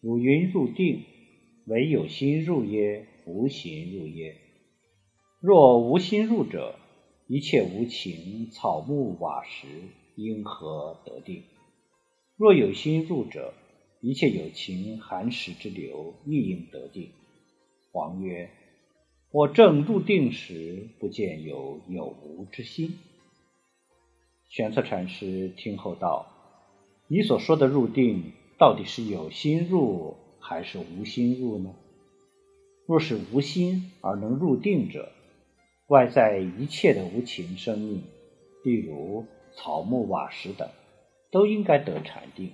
[0.00, 1.02] 汝云入定，
[1.66, 3.06] 唯有心入耶？
[3.24, 4.36] 无心入耶？
[5.40, 6.76] 若无心入者，
[7.26, 9.66] 一切无情草木瓦石
[10.14, 11.42] 因何得定？
[12.36, 13.54] 若有心入者，
[14.00, 17.10] 一切有情寒食之流亦应得定。”
[17.92, 18.50] 王曰
[19.32, 22.98] ：“我正入定时，不见有有无之心。”
[24.48, 26.26] 玄策禅师听后道
[27.08, 31.74] ：“你所说的入定，到底是有心入还是无心入呢？
[32.86, 35.12] 若是无心而能入定者，
[35.88, 38.02] 外在一切的无情生命，
[38.64, 40.68] 例如草木瓦石等，
[41.30, 42.52] 都应该得禅定。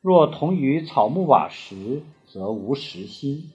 [0.00, 3.50] 若同于草木瓦石，则无实心，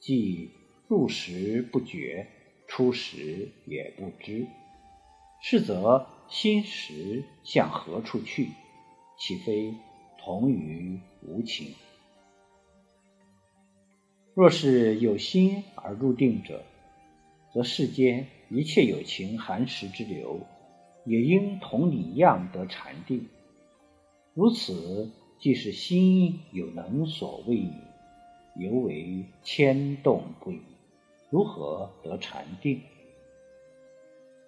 [0.00, 0.50] 即
[0.88, 2.28] 入时不觉，
[2.66, 4.46] 出时也不知。
[5.42, 8.48] 是则。”心识向何处去？
[9.16, 9.72] 岂非
[10.26, 11.68] 同于无情？
[14.34, 16.64] 若是有心而入定者，
[17.54, 20.40] 则世间一切有情寒食之流，
[21.04, 23.28] 也应同你一样得禅定。
[24.34, 27.70] 如此，即是心有能所为矣，
[28.56, 30.60] 犹为牵动不已，
[31.30, 32.82] 如何得禅定？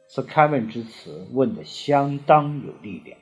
[0.08, 3.16] 此开问之词问得相当有力量，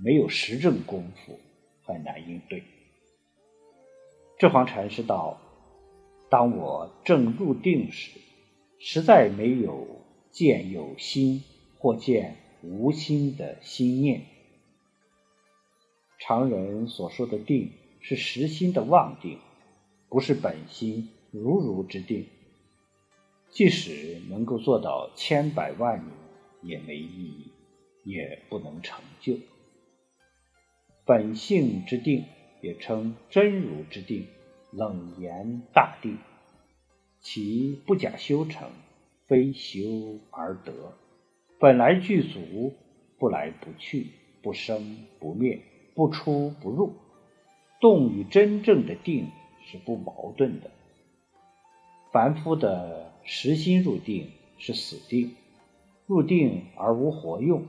[0.00, 1.40] 没有实证功夫
[1.82, 2.62] 很难应对。
[4.38, 5.40] 智皇禅师道
[6.30, 8.20] ：“当我正入定时，
[8.78, 11.42] 实在没有见有心
[11.78, 14.22] 或见无心的心念。
[16.20, 19.40] 常人所说的定，是实心的妄定，
[20.08, 22.28] 不是本心如如之定。”
[23.50, 26.14] 即使能够做到千百万年，
[26.62, 27.50] 也没意义，
[28.04, 29.34] 也不能成就。
[31.08, 32.26] 本性之定，
[32.60, 34.26] 也称真如之定、
[34.72, 36.18] 冷言大定，
[37.18, 38.68] 其不假修成，
[39.26, 39.80] 非修
[40.30, 40.92] 而得，
[41.58, 42.74] 本来具足，
[43.18, 44.08] 不来不去，
[44.42, 45.62] 不生不灭，
[45.94, 46.92] 不出不入，
[47.80, 49.30] 动与真正的定
[49.64, 50.70] 是不矛盾的。
[52.12, 53.08] 凡夫的。
[53.30, 55.34] 实心入定是死定，
[56.06, 57.64] 入定而无活用；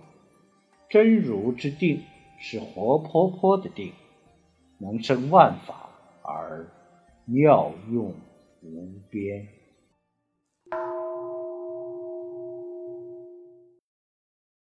[0.89, 2.01] 真如之定
[2.41, 3.93] 是活泼泼的定
[4.79, 5.89] 能生万法
[6.23, 6.65] 而
[7.25, 8.13] 妙用
[8.61, 9.47] 无边。